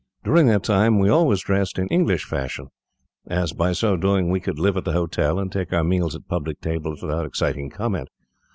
During 0.23 0.47
that 0.47 0.63
time, 0.63 0.97
we 0.97 1.09
always 1.09 1.41
dressed 1.43 1.77
in 1.77 1.87
English 1.89 2.25
fashion, 2.25 2.69
as 3.27 3.53
by 3.53 3.71
so 3.71 3.95
doing 3.97 4.31
we 4.31 4.39
could 4.39 4.57
live 4.57 4.75
at 4.75 4.83
the 4.83 4.93
hotel, 4.93 5.37
and 5.37 5.51
take 5.51 5.71
our 5.71 5.83
meals 5.83 6.15
at 6.15 6.27
public 6.27 6.59
tables 6.59 7.03
without 7.03 7.27
exciting 7.27 7.69
comment. 7.69 8.09